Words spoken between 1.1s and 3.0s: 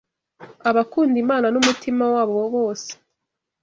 Imana n’umutima wabo bose